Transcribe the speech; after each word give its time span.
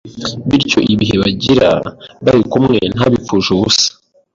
bityo 0.49 0.79
ibihe 0.93 1.15
bagira 1.23 1.69
bari 2.25 2.41
kumwe 2.51 2.79
ntabipfushe 2.95 3.49
ubusa. 3.55 3.87